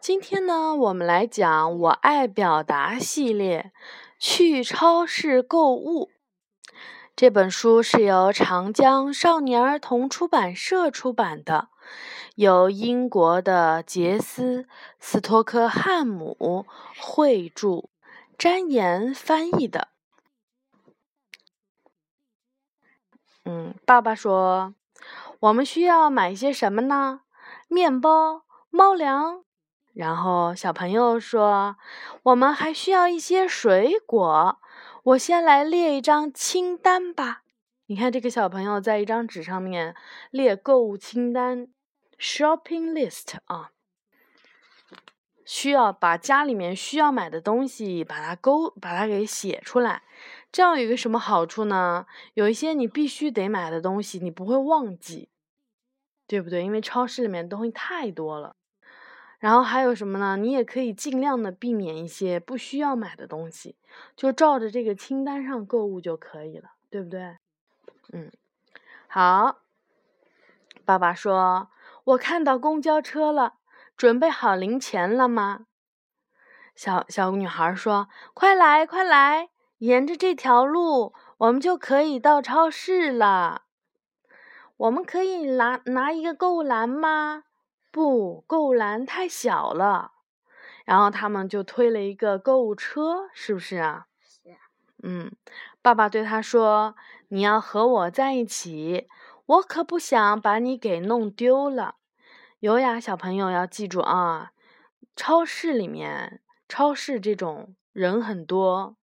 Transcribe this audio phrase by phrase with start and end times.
[0.00, 3.72] 今天呢，我们来讲《我爱表达》系列，
[4.18, 6.10] 去超市购物。
[7.16, 11.70] 这本书是由长江少年儿童出版社出版的，
[12.36, 14.62] 由英国的杰斯·
[15.00, 16.66] 斯托克汉姆
[17.00, 17.88] 绘著，
[18.38, 19.88] 詹岩翻译的。
[23.44, 24.74] 嗯，爸爸说，
[25.40, 27.22] 我们需要买些什么呢？
[27.66, 29.45] 面包、猫粮。
[29.96, 31.78] 然后小朋友说
[32.24, 34.60] ：“我们还需要一些水果。”
[35.04, 37.44] 我先来列一张清单吧。
[37.86, 39.96] 你看，这个小朋友在一张纸上面
[40.30, 41.68] 列购物清单
[42.18, 43.70] （shopping list） 啊，
[45.46, 50.02] 需要把家里面需要买的东西把它勾，把它给写出来。
[50.52, 52.04] 这样有一个什么好处呢？
[52.34, 55.30] 有一些你必须得买的东西，你不会忘记，
[56.26, 56.62] 对不对？
[56.62, 58.56] 因为超市里面东西太多了。
[59.38, 60.36] 然后还有什么呢？
[60.36, 63.76] 你也可以尽量的避免一些不需要买的东西，
[64.16, 67.36] 就照着这个清单上购物就可以了，对不对？
[68.12, 68.30] 嗯，
[69.08, 69.58] 好。
[70.84, 71.70] 爸爸说
[72.04, 73.54] ：“我看到公交车了，
[73.96, 75.66] 准备好零钱了吗？”
[76.76, 83.62] 小小女孩说：“快来，快来，沿着这条路，我们就可以到超市了。
[84.76, 87.44] 我们可以拿拿一个购物篮吗？”
[87.96, 90.12] 不，购物篮太小了，
[90.84, 94.06] 然后他们就推了一个购物车，是不是啊？
[94.20, 94.54] 是。
[95.02, 95.32] 嗯，
[95.80, 96.94] 爸爸对他说
[97.28, 99.08] ：“你要和我在一起，
[99.46, 101.94] 我可不想把你给弄丢了。”
[102.60, 104.52] 优雅小朋友要记住啊，
[105.16, 108.96] 超市里面，超市这种人很多、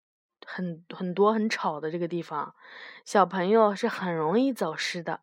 [0.44, 2.56] 很很多、很吵的这个地方，
[3.04, 5.20] 小朋友是很容易走失的。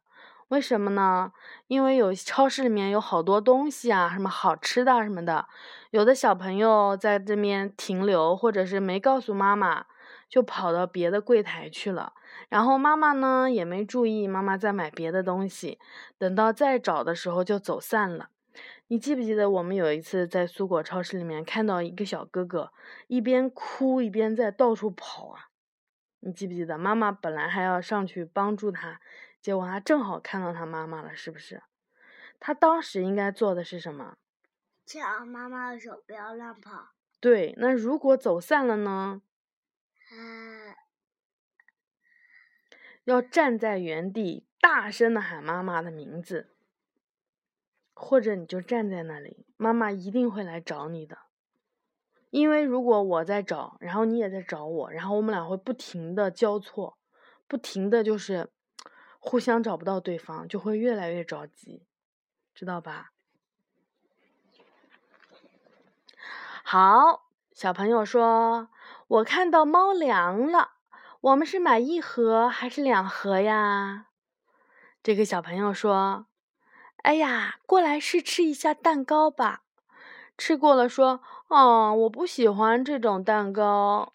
[0.49, 1.33] 为什么呢？
[1.67, 5.45] 因为有超市里面有好多东西啊，什么好吃的什么的，
[5.91, 9.85] 有的小朋友在这边停留，或者是没告诉妈妈，
[10.29, 12.13] 就跑到别的柜台去了。
[12.47, 15.79] 然后妈妈呢也没注意，妈妈在买别的东西，
[16.17, 18.29] 等到再找的时候就走散了。
[18.87, 22.71] 你记不记得我们有一次在苏果超市里面看到一个小哥哥，
[23.07, 25.49] 一边哭一边在到处跑啊？
[26.21, 26.77] 你记不记得？
[26.77, 29.01] 妈妈本来还要上去帮助他。
[29.47, 31.63] 结果他正好看到他妈妈了，是不是？
[32.37, 34.17] 他当时应该做的是什么？
[34.85, 36.89] 牵妈妈的手，不要乱跑。
[37.21, 39.21] 对，那如果走散了呢？
[40.11, 40.75] 嗯。
[43.05, 46.53] 要站在原地，大声的喊妈妈的名字，
[47.93, 51.19] 或者你就站在那里，妈妈一定会来找你的。
[52.31, 56.97] 因为如果我在找，然后你也在找我，然后我们俩会不停的交错，
[57.47, 58.51] 不停的就是。
[59.19, 61.85] 互相找不到对方，就会越来越着急，
[62.55, 63.11] 知道吧？
[66.63, 68.69] 好，小朋友说
[69.07, 70.71] ：“我看到猫粮了，
[71.21, 74.07] 我们是买一盒还是两盒呀？”
[75.01, 76.27] 这个小朋友说
[77.03, 79.63] ：“哎呀，过来试吃一下蛋糕吧。”
[80.37, 84.11] 吃过了说：“哦，我不喜欢这种蛋糕。”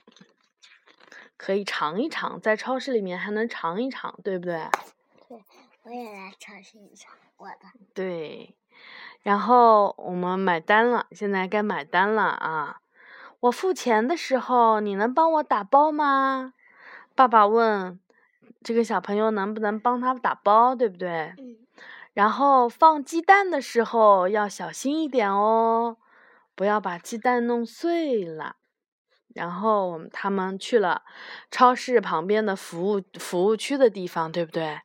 [1.44, 4.64] 可以尝一尝，在超市里面还能尝一尝，对不对？
[5.28, 5.42] 对，
[5.82, 7.66] 我也来尝试一尝我的。
[7.92, 8.54] 对，
[9.22, 12.80] 然后我们买单了，现在该买单了啊！
[13.40, 16.54] 我付钱的时候，你能帮我打包吗？
[17.16, 17.98] 爸爸问
[18.62, 21.34] 这个小朋友能不能帮他打包，对不对？
[21.38, 21.58] 嗯。
[22.12, 25.96] 然后放鸡蛋的时候要小心一点哦，
[26.54, 28.54] 不要把鸡蛋弄碎了。
[29.34, 31.02] 然后他们去了
[31.50, 34.80] 超市旁边的服务服务区的地方，对不对？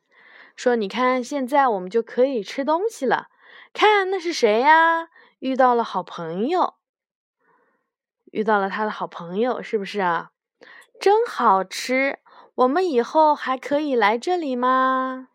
[0.56, 3.28] 说你看，现在我们就可以吃东西了。
[3.72, 5.08] 看那是谁呀？
[5.38, 6.74] 遇到了好朋友，
[8.32, 10.30] 遇到了他的好朋友，是不是啊？
[11.00, 12.18] 真好吃！
[12.56, 15.28] 我们以后还可以来这里吗？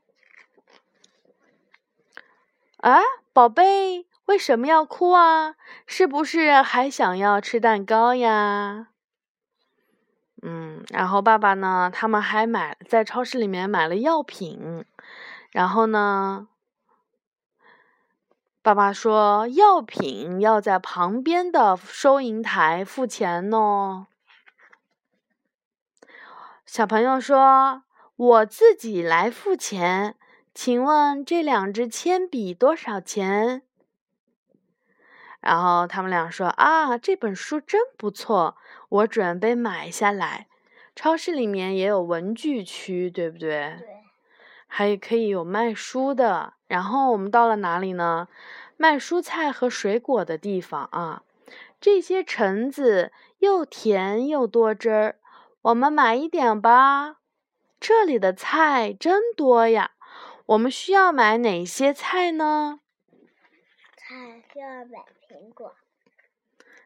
[2.78, 3.00] 啊，
[3.31, 5.56] 宝贝，为什么要哭啊？
[5.85, 8.90] 是不是还想要吃蛋糕呀？
[10.45, 11.90] 嗯，然后爸爸呢？
[11.93, 14.84] 他们还买在超市里面买了药品，
[15.51, 16.49] 然后呢，
[18.61, 24.07] 爸爸说药品要在旁边的收银台付钱哦。
[26.66, 27.84] 小朋友说
[28.17, 30.17] ：“我自己来付钱，
[30.53, 33.61] 请问这两支铅笔多少钱？”
[35.43, 38.55] 然后他们俩说：“啊，这本书真不错，
[38.90, 40.47] 我准备买下来。
[40.95, 43.75] 超市里面也有文具区，对不对？
[43.79, 43.87] 对。
[44.67, 46.53] 还可以有卖书的。
[46.67, 48.28] 然后我们到了哪里呢？
[48.78, 51.23] 卖蔬菜和水果的地方啊。
[51.81, 55.16] 这些橙子又甜又多汁儿，
[55.63, 57.17] 我们买一点吧。
[57.79, 59.91] 这里的菜真多呀，
[60.45, 62.79] 我们需要买哪些菜呢？
[64.53, 65.76] 菜需要买苹果。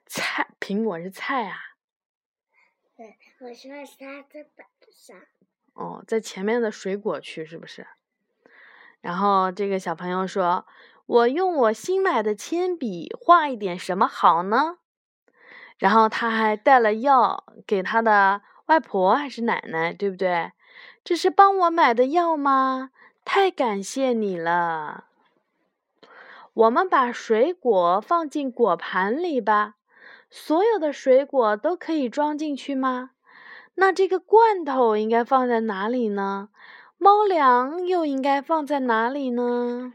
[0.06, 1.58] 菜，苹果是菜啊？
[2.96, 3.70] 对，我说
[4.00, 5.18] 它在本上。
[5.74, 7.86] 哦，在前面的水果区是不是？
[9.02, 10.66] 然后这个小朋友说
[11.06, 14.78] ：“我用我新买的铅笔画一点什么好呢？”
[15.78, 20.54] 然后他还带了药给他的外婆还是奶奶，对不对？
[21.04, 22.92] 这是帮我买的药吗？
[23.24, 25.07] 太感谢你了！
[26.58, 29.76] 我们把水果放进果盘里吧。
[30.28, 33.12] 所有的水果都可以装进去吗？
[33.76, 36.50] 那这个罐头应该放在哪里呢？
[36.98, 39.94] 猫粮又应该放在哪里呢？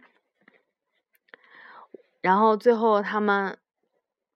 [2.21, 3.59] 然后最后他们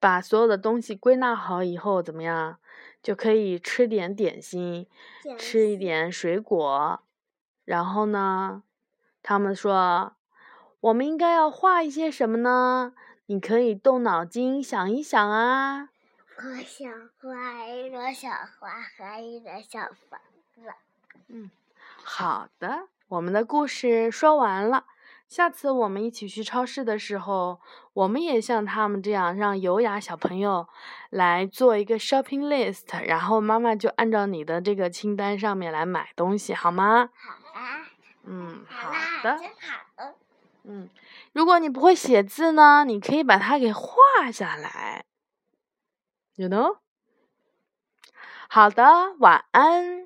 [0.01, 2.59] 把所有的东西归纳好以后，怎么样？
[3.01, 4.89] 就可以吃点点心，
[5.39, 7.01] 吃一点水果。
[7.65, 8.65] 然后呢，
[9.23, 10.17] 他们说，
[10.87, 12.93] 我们应该要画一些什么呢？
[13.27, 15.89] 你可以动脑筋想一想啊。
[16.37, 16.89] 我想
[17.21, 20.21] 画一朵小花和一个小房
[20.55, 20.61] 子。
[21.27, 21.51] 嗯，
[22.05, 24.85] 好的，我们的故事说完了。
[25.27, 27.61] 下次我们一起去超市的时候，
[27.93, 30.69] 我们也像他们这样，让优雅小朋友
[31.11, 37.09] 来做一个 shopping list，然后妈妈就按照你的这个清单上面来买东西，好吗？
[37.13, 37.89] 好啊。
[38.23, 38.93] 嗯，好
[39.25, 39.37] 的。
[39.37, 40.15] 真好。
[40.69, 40.91] 嗯，
[41.33, 45.05] 如果你不会写字呢，你可以把它给画下来。
[46.35, 46.79] You know？
[48.49, 50.06] 好的，晚安。